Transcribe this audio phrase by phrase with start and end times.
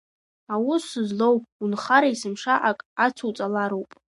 [0.53, 3.89] Аус злоу, унхара есымша ак ацуҵалароуп.